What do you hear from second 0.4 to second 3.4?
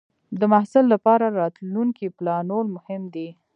محصل لپاره راتلونکې پلانول مهم دی.